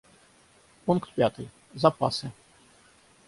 [0.85, 1.51] Пункт пятый:
[1.81, 2.27] запасы.